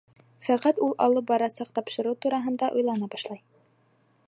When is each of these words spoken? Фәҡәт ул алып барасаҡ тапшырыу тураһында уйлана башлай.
Фәҡәт 0.45 0.79
ул 0.85 0.95
алып 1.07 1.27
барасаҡ 1.33 1.69
тапшырыу 1.77 2.17
тураһында 2.27 2.73
уйлана 2.79 3.13
башлай. 3.17 3.45